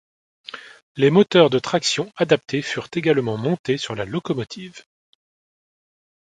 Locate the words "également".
2.95-3.37